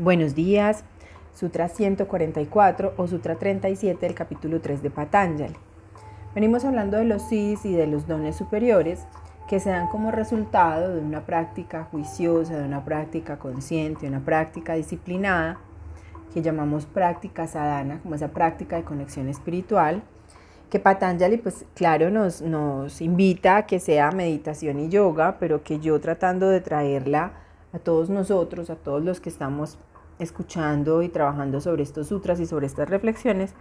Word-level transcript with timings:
Buenos 0.00 0.36
días, 0.36 0.84
Sutra 1.34 1.68
144 1.68 2.94
o 2.96 3.08
Sutra 3.08 3.34
37 3.34 4.06
del 4.06 4.14
capítulo 4.14 4.60
3 4.60 4.80
de 4.80 4.90
Patanjali. 4.90 5.56
Venimos 6.36 6.64
hablando 6.64 6.98
de 6.98 7.04
los 7.04 7.22
siddhis 7.22 7.64
y 7.64 7.72
de 7.72 7.88
los 7.88 8.06
dones 8.06 8.36
superiores 8.36 9.00
que 9.48 9.58
se 9.58 9.70
dan 9.70 9.88
como 9.88 10.12
resultado 10.12 10.94
de 10.94 11.00
una 11.00 11.26
práctica 11.26 11.82
juiciosa, 11.90 12.56
de 12.56 12.64
una 12.64 12.84
práctica 12.84 13.40
consciente, 13.40 14.02
de 14.02 14.10
una 14.10 14.24
práctica 14.24 14.74
disciplinada, 14.74 15.58
que 16.32 16.42
llamamos 16.42 16.86
práctica 16.86 17.48
sadhana, 17.48 17.98
como 18.00 18.14
esa 18.14 18.28
práctica 18.28 18.76
de 18.76 18.84
conexión 18.84 19.28
espiritual, 19.28 20.04
que 20.70 20.78
Patanjali, 20.78 21.38
pues 21.38 21.64
claro, 21.74 22.08
nos, 22.10 22.40
nos 22.40 23.00
invita 23.00 23.56
a 23.56 23.66
que 23.66 23.80
sea 23.80 24.12
meditación 24.12 24.78
y 24.78 24.90
yoga, 24.90 25.38
pero 25.40 25.64
que 25.64 25.80
yo 25.80 25.98
tratando 25.98 26.48
de 26.48 26.60
traerla 26.60 27.47
a 27.72 27.78
todos 27.78 28.10
nosotros, 28.10 28.70
a 28.70 28.76
todos 28.76 29.02
los 29.04 29.20
que 29.20 29.28
estamos 29.28 29.78
escuchando 30.18 31.02
y 31.02 31.08
trabajando 31.08 31.60
sobre 31.60 31.82
estos 31.82 32.08
sutras 32.08 32.40
y 32.40 32.46
sobre 32.46 32.66
estas 32.66 32.88
reflexiones, 32.88 33.54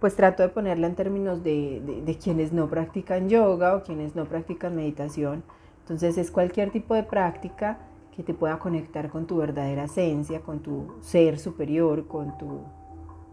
pues 0.00 0.16
trato 0.16 0.42
de 0.42 0.48
ponerla 0.48 0.88
en 0.88 0.94
términos 0.94 1.42
de, 1.42 2.02
de, 2.04 2.18
quienes 2.18 2.52
no 2.52 2.68
practican 2.68 3.28
yoga 3.28 3.76
o 3.76 3.82
quienes 3.82 4.16
no 4.16 4.24
practican 4.24 4.74
meditación. 4.74 5.44
Entonces 5.80 6.18
es 6.18 6.30
cualquier 6.30 6.70
tipo 6.70 6.94
de 6.94 7.04
práctica 7.04 7.78
que 8.14 8.22
te 8.22 8.34
pueda 8.34 8.58
conectar 8.58 9.08
con 9.10 9.26
tu 9.26 9.36
verdadera 9.36 9.84
esencia, 9.84 10.40
con 10.40 10.60
tu 10.60 10.94
ser 11.00 11.38
superior, 11.38 12.06
con 12.08 12.36
tu, 12.36 12.60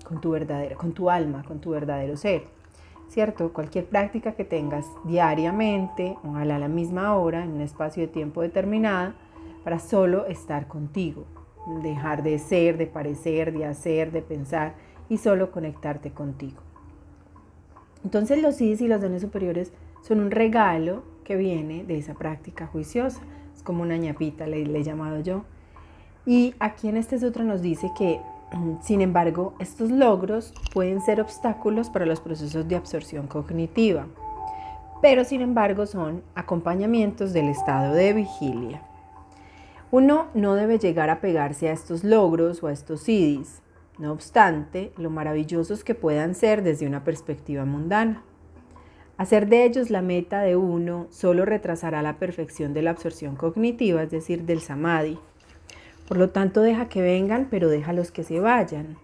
con 0.03 0.21
tu 0.21 0.31
verdadera, 0.31 0.75
con 0.75 0.93
tu 0.93 1.09
alma, 1.09 1.43
con 1.43 1.59
tu 1.59 1.71
verdadero 1.71 2.15
ser. 2.15 2.43
¿Cierto? 3.07 3.51
Cualquier 3.51 3.87
práctica 3.87 4.33
que 4.33 4.45
tengas 4.45 4.85
diariamente, 5.03 6.15
ojalá 6.23 6.57
a 6.57 6.59
la 6.59 6.67
misma 6.67 7.15
hora, 7.15 7.43
en 7.43 7.53
un 7.53 7.61
espacio 7.61 8.03
de 8.03 8.07
tiempo 8.07 8.43
determinado, 8.43 9.13
para 9.63 9.79
solo 9.79 10.25
estar 10.27 10.67
contigo, 10.67 11.25
dejar 11.83 12.23
de 12.23 12.39
ser, 12.39 12.77
de 12.77 12.87
parecer, 12.87 13.53
de 13.53 13.65
hacer, 13.65 14.11
de 14.11 14.21
pensar 14.21 14.73
y 15.09 15.17
solo 15.17 15.51
conectarte 15.51 16.11
contigo. 16.11 16.61
Entonces 18.03 18.41
los 18.41 18.55
siddhis 18.55 18.81
y 18.81 18.87
los 18.87 19.01
dones 19.01 19.21
superiores 19.21 19.73
son 20.01 20.19
un 20.19 20.31
regalo 20.31 21.03
que 21.23 21.35
viene 21.35 21.83
de 21.83 21.97
esa 21.97 22.13
práctica 22.13 22.67
juiciosa. 22.67 23.21
Es 23.55 23.61
como 23.63 23.83
una 23.83 23.97
ñapita, 23.97 24.47
le, 24.47 24.61
he 24.61 24.83
llamado 24.83 25.19
yo. 25.19 25.43
Y 26.25 26.55
aquí 26.59 26.87
en 26.87 26.97
este 26.97 27.19
sutra 27.19 27.43
nos 27.43 27.61
dice 27.61 27.91
que, 27.97 28.21
sin 28.81 29.01
embargo, 29.01 29.53
estos 29.59 29.91
logros 29.91 30.53
pueden 30.73 31.01
ser 31.01 31.19
obstáculos 31.19 31.89
para 31.89 32.05
los 32.05 32.21
procesos 32.21 32.67
de 32.67 32.75
absorción 32.75 33.27
cognitiva, 33.27 34.07
pero 35.01 35.23
sin 35.23 35.41
embargo 35.41 35.85
son 35.85 36.23
acompañamientos 36.35 37.33
del 37.33 37.49
estado 37.49 37.93
de 37.93 38.13
vigilia. 38.13 38.81
Uno 39.91 40.27
no 40.33 40.55
debe 40.55 40.77
llegar 40.77 41.09
a 41.09 41.19
pegarse 41.19 41.69
a 41.69 41.73
estos 41.73 42.03
logros 42.03 42.61
o 42.61 42.67
a 42.67 42.71
estos 42.71 43.01
siddhis, 43.01 43.61
no 43.99 44.13
obstante, 44.13 44.93
lo 44.97 45.09
maravillosos 45.09 45.83
que 45.83 45.93
puedan 45.93 46.33
ser 46.33 46.63
desde 46.63 46.87
una 46.87 47.03
perspectiva 47.03 47.65
mundana. 47.65 48.23
Hacer 49.17 49.49
de 49.49 49.65
ellos 49.65 49.89
la 49.89 50.01
meta 50.01 50.41
de 50.41 50.55
uno 50.55 51.07
solo 51.09 51.43
retrasará 51.43 52.01
la 52.01 52.17
perfección 52.17 52.73
de 52.73 52.81
la 52.81 52.91
absorción 52.91 53.35
cognitiva, 53.35 54.01
es 54.01 54.09
decir, 54.09 54.43
del 54.43 54.61
samadhi. 54.61 55.19
Por 56.07 56.17
lo 56.17 56.29
tanto, 56.29 56.61
deja 56.61 56.87
que 56.87 57.01
vengan, 57.01 57.49
pero 57.51 57.67
déjalos 57.67 58.11
que 58.11 58.23
se 58.23 58.39
vayan. 58.39 58.95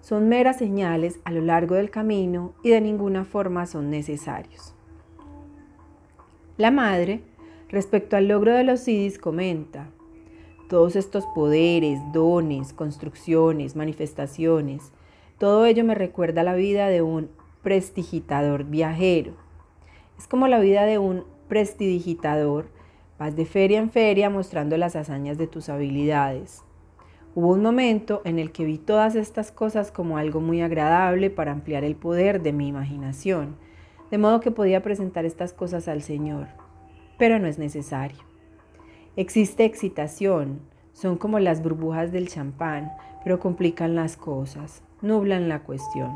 Son 0.00 0.28
meras 0.28 0.58
señales 0.58 1.20
a 1.24 1.30
lo 1.30 1.40
largo 1.42 1.76
del 1.76 1.90
camino 1.90 2.52
y 2.64 2.70
de 2.70 2.80
ninguna 2.80 3.24
forma 3.24 3.66
son 3.66 3.90
necesarios. 3.90 4.74
La 6.56 6.72
madre, 6.72 7.22
respecto 7.68 8.16
al 8.16 8.26
logro 8.26 8.52
de 8.52 8.64
los 8.64 8.80
siddhis, 8.80 9.20
comenta, 9.20 9.86
todos 10.72 10.96
estos 10.96 11.26
poderes, 11.26 12.00
dones, 12.14 12.72
construcciones, 12.72 13.76
manifestaciones, 13.76 14.90
todo 15.36 15.66
ello 15.66 15.84
me 15.84 15.94
recuerda 15.94 16.42
la 16.44 16.54
vida 16.54 16.88
de 16.88 17.02
un 17.02 17.28
prestidigitador 17.62 18.64
viajero. 18.64 19.34
Es 20.16 20.26
como 20.26 20.48
la 20.48 20.60
vida 20.60 20.86
de 20.86 20.96
un 20.96 21.24
prestidigitador, 21.46 22.70
vas 23.18 23.36
de 23.36 23.44
feria 23.44 23.80
en 23.80 23.90
feria 23.90 24.30
mostrando 24.30 24.78
las 24.78 24.96
hazañas 24.96 25.36
de 25.36 25.46
tus 25.46 25.68
habilidades. 25.68 26.62
Hubo 27.34 27.48
un 27.48 27.60
momento 27.60 28.22
en 28.24 28.38
el 28.38 28.50
que 28.50 28.64
vi 28.64 28.78
todas 28.78 29.14
estas 29.14 29.52
cosas 29.52 29.92
como 29.92 30.16
algo 30.16 30.40
muy 30.40 30.62
agradable 30.62 31.28
para 31.28 31.52
ampliar 31.52 31.84
el 31.84 31.96
poder 31.96 32.40
de 32.40 32.54
mi 32.54 32.66
imaginación, 32.68 33.56
de 34.10 34.16
modo 34.16 34.40
que 34.40 34.50
podía 34.50 34.82
presentar 34.82 35.26
estas 35.26 35.52
cosas 35.52 35.86
al 35.86 36.00
Señor, 36.00 36.48
pero 37.18 37.38
no 37.38 37.46
es 37.46 37.58
necesario. 37.58 38.32
Existe 39.14 39.66
excitación, 39.66 40.71
son 40.92 41.16
como 41.16 41.38
las 41.38 41.62
burbujas 41.62 42.12
del 42.12 42.28
champán, 42.28 42.92
pero 43.24 43.40
complican 43.40 43.94
las 43.94 44.16
cosas, 44.16 44.82
nublan 45.00 45.48
la 45.48 45.60
cuestión. 45.60 46.12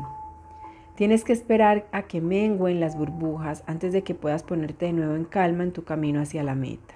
Tienes 0.95 1.23
que 1.23 1.33
esperar 1.33 1.85
a 1.91 2.03
que 2.03 2.21
menguen 2.21 2.79
las 2.79 2.97
burbujas 2.97 3.63
antes 3.67 3.93
de 3.93 4.03
que 4.03 4.15
puedas 4.15 4.43
ponerte 4.43 4.87
de 4.87 4.93
nuevo 4.93 5.15
en 5.15 5.25
calma 5.25 5.63
en 5.63 5.71
tu 5.71 5.83
camino 5.83 6.21
hacia 6.21 6.43
la 6.43 6.55
meta. 6.55 6.95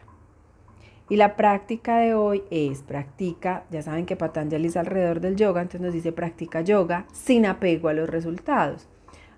Y 1.08 1.18
la 1.18 1.36
práctica 1.36 1.97
de 1.97 2.14
hoy 2.14 2.44
es 2.50 2.84
practica, 2.84 3.66
ya 3.70 3.81
saben 3.81 4.06
que 4.06 4.16
Patanjali 4.16 4.68
es 4.68 4.78
alrededor 4.78 5.20
del 5.20 5.36
yoga, 5.36 5.62
entonces 5.62 5.81
nos 5.81 5.94
dice 5.94 6.14
practica 6.14 6.62
yoga 6.62 7.06
sin 7.12 7.46
apego 7.46 7.90
a 7.90 7.94
los 7.94 8.09
resultados. 8.09 8.88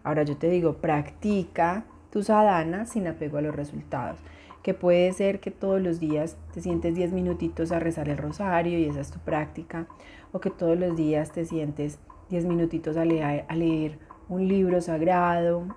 Ahora 0.03 0.23
yo 0.23 0.37
te 0.37 0.49
digo, 0.49 0.73
practica 0.77 1.85
tu 2.11 2.21
sadhana 2.23 2.85
sin 2.85 3.07
apego 3.07 3.39
a 3.39 3.41
los 3.41 3.55
resultados 3.55 4.19
que 4.63 4.73
puede 4.73 5.11
ser 5.11 5.41
que 5.41 5.51
todos 5.51 5.81
los 5.81 5.99
días 5.99 6.37
te 6.53 6.61
sientes 6.61 6.95
10 6.95 7.11
minutitos 7.11 7.71
a 7.71 7.79
rezar 7.79 8.09
el 8.09 8.17
rosario 8.17 8.79
y 8.79 8.85
esa 8.85 9.01
es 9.01 9.11
tu 9.11 9.19
práctica, 9.19 9.87
o 10.31 10.39
que 10.39 10.49
todos 10.49 10.79
los 10.79 10.95
días 10.95 11.31
te 11.31 11.45
sientes 11.45 11.99
10 12.29 12.45
minutitos 12.45 12.95
a 12.97 13.05
leer, 13.05 13.99
un 14.29 14.47
libro 14.47 14.81
sagrado, 14.81 15.67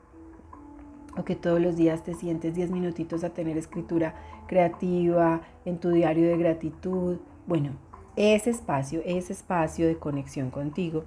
o 1.18 1.24
que 1.24 1.34
todos 1.34 1.60
los 1.60 1.76
días 1.76 2.04
te 2.04 2.14
sientes 2.14 2.54
10 2.54 2.70
minutitos 2.70 3.24
a 3.24 3.30
tener 3.30 3.56
escritura 3.58 4.14
creativa 4.46 5.40
en 5.64 5.78
tu 5.78 5.90
diario 5.90 6.28
de 6.28 6.36
gratitud. 6.36 7.18
Bueno, 7.46 7.72
ese 8.14 8.50
espacio, 8.50 9.02
ese 9.04 9.32
espacio 9.32 9.86
de 9.88 9.96
conexión 9.96 10.50
contigo, 10.50 11.04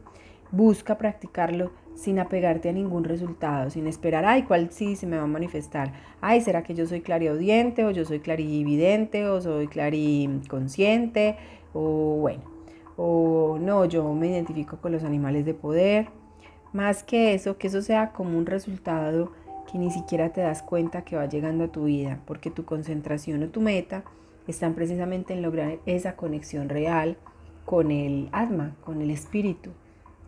busca 0.51 0.97
practicarlo 0.97 1.71
sin 1.95 2.17
apegarte 2.19 2.69
a 2.69 2.73
ningún 2.73 3.03
resultado, 3.03 3.69
sin 3.69 3.85
esperar, 3.85 4.25
ay, 4.25 4.43
¿cuál 4.43 4.71
sí 4.71 4.95
se 4.95 5.05
me 5.05 5.17
va 5.17 5.23
a 5.23 5.27
manifestar? 5.27 5.91
Ay, 6.21 6.39
¿será 6.39 6.63
que 6.63 6.73
yo 6.73 6.87
soy 6.87 7.01
clariaudiente 7.01 7.83
o 7.83 7.91
yo 7.91 8.05
soy 8.05 8.19
clarividente 8.19 9.27
o 9.27 9.41
soy 9.41 9.67
clariconsciente? 9.67 11.35
O 11.73 12.17
bueno, 12.21 12.43
o 12.95 13.57
no, 13.59 13.83
yo 13.85 14.13
me 14.13 14.29
identifico 14.29 14.77
con 14.77 14.93
los 14.93 15.03
animales 15.03 15.45
de 15.45 15.53
poder. 15.53 16.07
Más 16.71 17.03
que 17.03 17.33
eso, 17.33 17.57
que 17.57 17.67
eso 17.67 17.81
sea 17.81 18.13
como 18.13 18.37
un 18.37 18.45
resultado 18.45 19.33
que 19.69 19.77
ni 19.77 19.91
siquiera 19.91 20.29
te 20.31 20.41
das 20.41 20.63
cuenta 20.63 21.03
que 21.03 21.15
va 21.15 21.25
llegando 21.25 21.65
a 21.65 21.71
tu 21.71 21.83
vida, 21.83 22.21
porque 22.25 22.49
tu 22.49 22.63
concentración 22.63 23.43
o 23.43 23.49
tu 23.49 23.59
meta 23.59 24.03
están 24.47 24.73
precisamente 24.73 25.33
en 25.33 25.41
lograr 25.41 25.79
esa 25.85 26.15
conexión 26.15 26.69
real 26.69 27.17
con 27.65 27.91
el 27.91 28.29
alma, 28.31 28.75
con 28.83 29.01
el 29.01 29.11
espíritu 29.11 29.71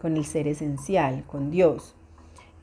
con 0.01 0.17
el 0.17 0.25
ser 0.25 0.47
esencial, 0.47 1.23
con 1.27 1.51
Dios. 1.51 1.95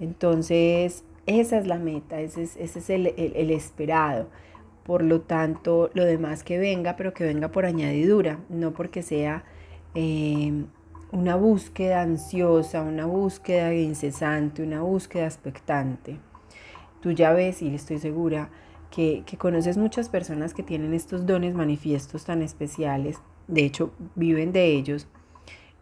Entonces, 0.00 1.04
esa 1.26 1.58
es 1.58 1.66
la 1.68 1.78
meta, 1.78 2.20
ese 2.20 2.42
es, 2.42 2.90
el, 2.90 3.06
esperado. 3.50 4.28
Por 4.82 5.04
lo 5.04 5.20
tanto, 5.20 5.90
lo 5.94 6.04
demás 6.04 6.42
que 6.42 6.58
venga, 6.58 6.96
pero 6.96 7.14
que 7.14 7.24
venga 7.24 7.48
por 7.48 7.64
añadidura, 7.64 8.40
no 8.48 8.72
porque 8.72 9.02
sea 9.02 9.44
eh, 9.94 10.64
una 11.12 11.36
búsqueda 11.36 12.02
ansiosa, 12.02 12.82
una 12.82 13.06
búsqueda 13.06 13.72
incesante, 13.72 14.62
una 14.62 14.80
búsqueda 14.80 15.26
expectante. 15.26 16.16
Tú 17.00 17.12
ya 17.12 17.32
ves, 17.32 17.62
y 17.62 17.72
estoy 17.72 17.98
segura, 17.98 18.50
que, 18.90 19.22
que 19.26 19.36
conoces 19.36 19.76
muchas 19.76 20.08
personas 20.08 20.54
que 20.54 20.62
tienen 20.64 20.92
estos 20.92 21.26
dones 21.26 21.54
manifiestos 21.54 22.24
tan 22.24 22.42
especiales, 22.42 23.18
de 23.46 23.64
hecho 23.64 23.92
viven 24.16 24.52
de 24.52 24.72
ellos, 24.72 25.06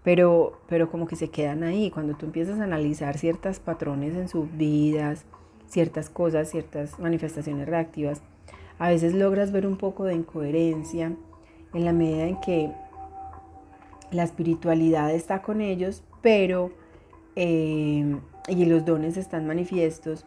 pero, 0.07 0.61
pero 0.69 0.89
como 0.89 1.09
que 1.09 1.17
se 1.17 1.31
quedan 1.31 1.65
ahí. 1.65 1.91
Cuando 1.91 2.15
tú 2.15 2.27
empiezas 2.27 2.61
a 2.61 2.63
analizar 2.63 3.19
ciertos 3.19 3.59
patrones 3.59 4.15
en 4.15 4.29
sus 4.29 4.47
vidas, 4.57 5.25
ciertas 5.67 6.11
cosas, 6.11 6.49
ciertas 6.49 7.01
manifestaciones 7.01 7.67
reactivas, 7.67 8.23
a 8.79 8.89
veces 8.89 9.15
logras 9.15 9.51
ver 9.51 9.67
un 9.67 9.77
poco 9.77 10.05
de 10.05 10.15
incoherencia 10.15 11.13
en 11.75 11.85
la 11.85 11.93
medida 11.93 12.23
en 12.23 12.41
que 12.41 12.71
la 14.13 14.23
espiritualidad 14.23 15.13
está 15.13 15.43
con 15.43 15.61
ellos, 15.61 16.05
pero 16.23 16.71
eh, 17.35 18.17
y 18.47 18.65
los 18.65 18.85
dones 18.85 19.17
están 19.17 19.45
manifiestos, 19.45 20.25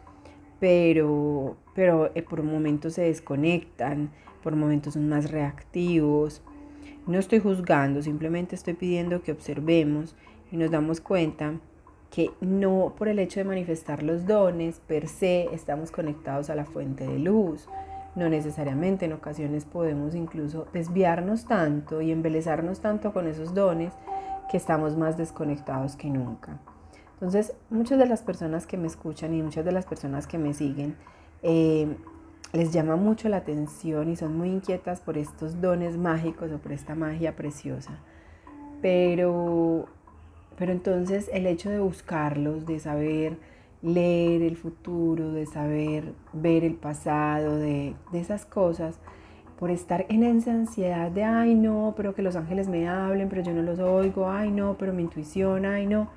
pero, 0.58 1.56
pero 1.74 2.10
eh, 2.14 2.20
por 2.20 2.42
momentos 2.42 2.92
se 2.92 3.04
desconectan, 3.04 4.10
por 4.42 4.56
momentos 4.56 4.92
son 4.92 5.08
más 5.08 5.30
reactivos, 5.30 6.42
no 7.06 7.18
estoy 7.18 7.40
juzgando, 7.40 8.02
simplemente 8.02 8.54
estoy 8.54 8.74
pidiendo 8.74 9.22
que 9.22 9.32
observemos 9.32 10.14
y 10.52 10.56
nos 10.56 10.70
damos 10.70 11.00
cuenta 11.00 11.54
que 12.10 12.30
no 12.40 12.94
por 12.96 13.08
el 13.08 13.18
hecho 13.18 13.40
de 13.40 13.44
manifestar 13.44 14.02
los 14.02 14.26
dones 14.26 14.80
per 14.80 15.08
se 15.08 15.48
estamos 15.54 15.90
conectados 15.90 16.50
a 16.50 16.54
la 16.54 16.64
fuente 16.64 17.06
de 17.06 17.18
luz. 17.18 17.68
No 18.16 18.28
necesariamente 18.28 19.04
en 19.04 19.12
ocasiones 19.12 19.64
podemos 19.64 20.16
incluso 20.16 20.66
desviarnos 20.72 21.46
tanto 21.46 22.00
y 22.00 22.10
embelezarnos 22.10 22.80
tanto 22.80 23.12
con 23.12 23.28
esos 23.28 23.54
dones 23.54 23.92
que 24.50 24.56
estamos 24.56 24.96
más 24.96 25.16
desconectados 25.16 25.94
que 25.94 26.10
nunca. 26.10 26.58
Entonces, 27.14 27.54
muchas 27.68 27.98
de 27.98 28.06
las 28.06 28.22
personas 28.22 28.66
que 28.66 28.76
me 28.76 28.88
escuchan 28.88 29.32
y 29.34 29.42
muchas 29.42 29.64
de 29.64 29.72
las 29.72 29.86
personas 29.86 30.26
que 30.26 30.38
me 30.38 30.54
siguen 30.54 30.96
eh, 31.42 31.94
les 32.52 32.72
llama 32.72 32.96
mucho 32.96 33.28
la 33.28 33.38
atención 33.38 34.10
y 34.10 34.16
son 34.16 34.36
muy 34.36 34.48
inquietas 34.48 35.00
por 35.00 35.18
estos 35.18 35.60
dones 35.60 35.96
mágicos 35.96 36.50
o 36.50 36.58
por 36.58 36.72
esta 36.72 36.94
magia 36.94 37.36
preciosa. 37.36 37.98
Pero, 38.82 39.86
pero 40.56 40.72
entonces 40.72 41.30
el 41.32 41.46
hecho 41.46 41.70
de 41.70 41.80
buscarlos, 41.80 42.66
de 42.66 42.80
saber 42.80 43.36
leer 43.82 44.42
el 44.42 44.56
futuro, 44.56 45.32
de 45.32 45.46
saber 45.46 46.12
ver 46.32 46.64
el 46.64 46.74
pasado, 46.74 47.56
de, 47.56 47.94
de 48.12 48.20
esas 48.20 48.44
cosas, 48.44 48.98
por 49.58 49.70
estar 49.70 50.06
en 50.08 50.22
esa 50.22 50.52
ansiedad 50.52 51.10
de, 51.10 51.22
ay 51.22 51.54
no, 51.54 51.92
pero 51.94 52.14
que 52.14 52.22
los 52.22 52.34
ángeles 52.34 52.66
me 52.66 52.88
hablen, 52.88 53.28
pero 53.28 53.42
yo 53.42 53.52
no 53.52 53.62
los 53.62 53.78
oigo, 53.78 54.30
ay 54.30 54.50
no, 54.50 54.76
pero 54.78 54.94
mi 54.94 55.02
intuición, 55.02 55.66
ay 55.66 55.86
no, 55.86 56.08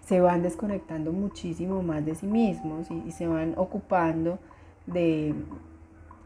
se 0.00 0.20
van 0.20 0.42
desconectando 0.42 1.12
muchísimo 1.12 1.82
más 1.82 2.04
de 2.04 2.14
sí 2.14 2.26
mismos 2.26 2.88
y, 2.90 3.10
se 3.12 3.26
van 3.26 3.54
ocupando 3.56 4.38
de, 4.86 5.34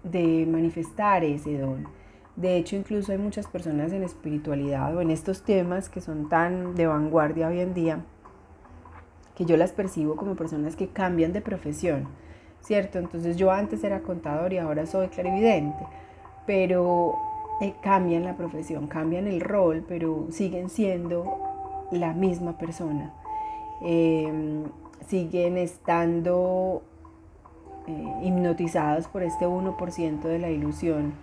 de 0.03 0.47
manifestar 0.47 1.25
ese 1.25 1.59
don. 1.59 1.87
De 2.37 2.57
hecho, 2.57 2.77
incluso 2.77 3.11
hay 3.11 3.19
muchas 3.19 3.49
personas 3.49 3.93
en 3.93 4.05
espiritualidad 4.05 4.97
o 4.97 5.01
en 5.01 5.11
estos 5.11 5.43
temas 5.43 5.89
que 5.89 6.01
son 6.01 6.29
tan 6.29 6.77
de 6.77 6.87
vanguardia 6.87 7.49
hoy 7.49 7.61
en 7.61 7.75
día, 7.75 8.05
que 9.35 9.45
yo 9.45 9.57
las 9.57 9.73
percibo 9.73 10.15
como 10.15 10.37
personas 10.37 10.77
que 10.77 10.89
cambian 10.89 11.33
de 11.33 11.41
profesión, 11.41 12.07
¿cierto? 12.61 12.99
Entonces 12.99 13.37
yo 13.37 13.51
antes 13.51 13.83
era 13.83 14.03
contador 14.03 14.53
y 14.53 14.59
ahora 14.59 14.87
soy 14.87 15.09
clarividente, 15.09 15.85
pero 16.47 17.17
eh, 17.61 17.75
cambian 17.83 18.23
la 18.23 18.37
profesión, 18.37 18.87
cambian 18.87 19.27
el 19.27 19.41
rol, 19.41 19.85
pero 19.89 20.29
siguen 20.31 20.71
siendo 20.71 21.39
la 21.91 22.13
misma 22.13 22.57
persona. 22.57 23.13
Em, 23.83 24.65
siguen 25.09 25.57
estando 25.57 26.83
eh, 27.89 28.05
hipnotizados 28.23 29.09
por 29.09 29.23
este 29.23 29.47
1% 29.47 30.21
de 30.21 30.39
la 30.39 30.51
ilusión, 30.51 31.15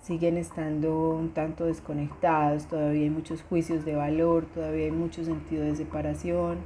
siguen 0.00 0.36
estando 0.36 1.10
un 1.10 1.30
tanto 1.30 1.64
desconectados, 1.64 2.66
todavía 2.66 3.02
hay 3.02 3.10
muchos 3.10 3.42
juicios 3.42 3.84
de 3.84 3.96
valor, 3.96 4.46
todavía 4.46 4.84
hay 4.84 4.92
mucho 4.92 5.24
sentido 5.24 5.64
de 5.64 5.74
separación. 5.74 6.58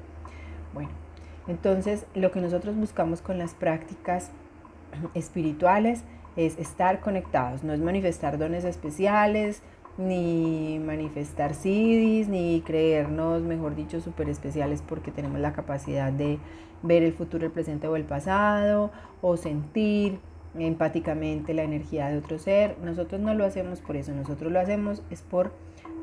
Bueno, 0.74 0.90
entonces 1.46 2.04
lo 2.14 2.30
que 2.30 2.42
nosotros 2.42 2.76
buscamos 2.76 3.22
con 3.22 3.38
las 3.38 3.54
prácticas 3.54 4.30
espirituales 5.14 6.02
es 6.36 6.58
estar 6.58 7.00
conectados, 7.00 7.64
no 7.64 7.72
es 7.72 7.80
manifestar 7.80 8.36
dones 8.36 8.64
especiales, 8.64 9.62
ni 9.98 10.78
manifestar 10.78 11.54
sidis, 11.54 12.28
ni 12.28 12.62
creernos, 12.64 13.42
mejor 13.42 13.74
dicho, 13.74 14.00
súper 14.00 14.28
especiales 14.28 14.80
porque 14.80 15.10
tenemos 15.10 15.40
la 15.40 15.52
capacidad 15.52 16.12
de 16.12 16.38
ver 16.82 17.02
el 17.02 17.12
futuro, 17.12 17.44
el 17.44 17.52
presente 17.52 17.88
o 17.88 17.96
el 17.96 18.04
pasado, 18.04 18.92
o 19.20 19.36
sentir 19.36 20.20
empáticamente 20.56 21.52
la 21.52 21.64
energía 21.64 22.08
de 22.08 22.18
otro 22.18 22.38
ser. 22.38 22.76
Nosotros 22.82 23.20
no 23.20 23.34
lo 23.34 23.44
hacemos 23.44 23.80
por 23.80 23.96
eso, 23.96 24.12
nosotros 24.12 24.52
lo 24.52 24.60
hacemos 24.60 25.02
es 25.10 25.22
por 25.22 25.52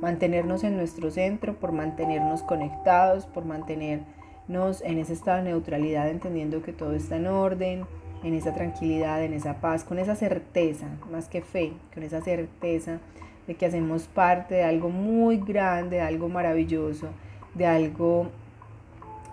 mantenernos 0.01 0.65
en 0.65 0.75
nuestro 0.75 1.09
centro, 1.09 1.55
por 1.55 1.71
mantenernos 1.71 2.43
conectados, 2.43 3.25
por 3.25 3.45
mantener 3.45 4.01
en 4.47 4.97
ese 4.99 5.13
estado 5.13 5.37
de 5.37 5.49
neutralidad, 5.49 6.09
entendiendo 6.09 6.61
que 6.61 6.73
todo 6.73 6.93
está 6.93 7.15
en 7.15 7.27
orden, 7.27 7.85
en 8.23 8.33
esa 8.33 8.53
tranquilidad, 8.53 9.23
en 9.23 9.33
esa 9.33 9.61
paz, 9.61 9.83
con 9.83 9.97
esa 9.97 10.15
certeza, 10.15 10.87
más 11.11 11.29
que 11.29 11.41
fe, 11.41 11.73
con 11.93 12.03
esa 12.03 12.21
certeza 12.21 12.99
de 13.47 13.55
que 13.55 13.65
hacemos 13.65 14.03
parte 14.07 14.55
de 14.55 14.63
algo 14.63 14.89
muy 14.89 15.37
grande, 15.37 15.97
de 15.97 16.01
algo 16.01 16.29
maravilloso, 16.29 17.07
de 17.53 17.65
algo 17.65 18.27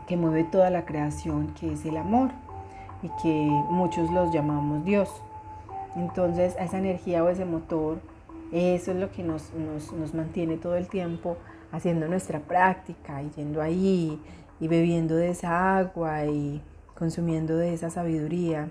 que 0.07 0.17
mueve 0.17 0.45
toda 0.45 0.71
la 0.71 0.85
creación, 0.85 1.55
que 1.59 1.73
es 1.73 1.85
el 1.85 1.97
amor 1.97 2.31
y 3.03 3.09
que 3.23 3.33
muchos 3.71 4.11
los 4.11 4.33
llamamos 4.33 4.85
Dios. 4.85 5.09
Entonces, 5.97 6.55
esa 6.59 6.79
energía 6.79 7.23
o 7.25 7.29
ese 7.29 7.45
motor, 7.45 8.01
eso 8.53 8.91
es 8.91 8.97
lo 8.97 9.11
que 9.11 9.23
nos, 9.23 9.53
nos, 9.55 9.93
nos 9.93 10.15
mantiene 10.15 10.57
todo 10.57 10.77
el 10.77 10.89
tiempo 10.89 11.37
haciendo 11.71 12.07
nuestra 12.09 12.41
práctica 12.41 13.23
y 13.23 13.31
yendo 13.31 13.63
ahí 13.63 14.21
y 14.61 14.69
bebiendo 14.69 15.17
de 15.17 15.31
esa 15.31 15.79
agua 15.79 16.27
y 16.27 16.61
consumiendo 16.95 17.57
de 17.57 17.75
esa 17.75 17.91
sabiduría. 17.91 18.69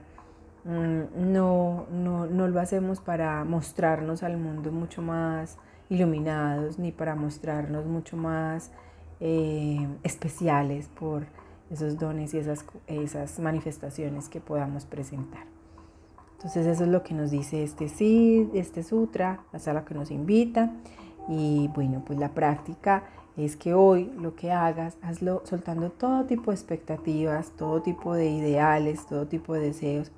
Mm, 0.63 1.33
no, 1.33 1.85
no, 1.91 2.27
no 2.27 2.47
lo 2.47 2.59
hacemos 2.59 2.99
para 2.99 3.43
mostrarnos 3.43 4.21
al 4.21 4.37
mundo 4.37 4.71
mucho 4.71 5.01
más 5.01 5.57
iluminados 5.89 6.77
ni 6.77 6.91
para 6.91 7.15
mostrarnos 7.15 7.85
mucho 7.85 8.15
más 8.15 8.71
eh, 9.19 9.87
especiales 10.03 10.87
por 10.87 11.25
esos 11.71 11.97
dones 11.97 12.33
y 12.33 12.37
esas, 12.37 12.65
esas 12.87 13.39
manifestaciones 13.39 14.29
que 14.29 14.39
podamos 14.39 14.85
presentar. 14.85 15.45
Entonces 16.37 16.65
eso 16.65 16.83
es 16.83 16.89
lo 16.89 17.03
que 17.03 17.13
nos 17.13 17.31
dice 17.31 17.63
este 17.63 17.87
sí, 17.87 18.49
este 18.53 18.83
sutra, 18.83 19.41
la 19.51 19.59
sala 19.59 19.85
que 19.85 19.93
nos 19.93 20.11
invita 20.11 20.71
y 21.27 21.69
bueno, 21.75 22.03
pues 22.05 22.19
la 22.19 22.29
práctica 22.29 23.03
es 23.37 23.55
que 23.55 23.73
hoy 23.73 24.11
lo 24.19 24.35
que 24.35 24.51
hagas, 24.51 24.97
hazlo 25.01 25.41
soltando 25.45 25.89
todo 25.91 26.25
tipo 26.25 26.51
de 26.51 26.55
expectativas, 26.55 27.51
todo 27.51 27.81
tipo 27.81 28.13
de 28.13 28.29
ideales, 28.29 29.05
todo 29.07 29.27
tipo 29.27 29.53
de 29.53 29.61
deseos. 29.61 30.11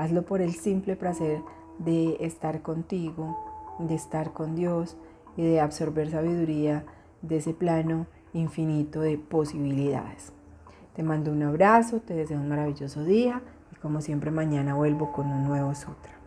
Hazlo 0.00 0.22
por 0.22 0.40
el 0.40 0.54
simple 0.54 0.96
placer 0.96 1.42
de 1.78 2.16
estar 2.20 2.62
contigo, 2.62 3.76
de 3.80 3.94
estar 3.94 4.32
con 4.32 4.56
Dios 4.56 4.96
y 5.36 5.42
de 5.42 5.60
absorber 5.60 6.10
sabiduría 6.10 6.86
de 7.20 7.36
ese 7.36 7.52
plano 7.52 8.06
infinito 8.32 9.02
de 9.02 9.18
posibilidades. 9.18 10.32
Te 10.94 11.02
mando 11.02 11.30
un 11.32 11.42
abrazo, 11.42 12.00
te 12.00 12.14
deseo 12.14 12.38
un 12.38 12.48
maravilloso 12.48 13.04
día 13.04 13.42
y 13.72 13.76
como 13.76 14.00
siempre 14.00 14.30
mañana 14.30 14.74
vuelvo 14.74 15.12
con 15.12 15.26
un 15.26 15.44
nuevo 15.44 15.74
sutra. 15.74 16.19